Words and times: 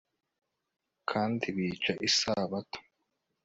kandi 1.09 1.45
bica 1.55 1.91
isabato 2.07 2.79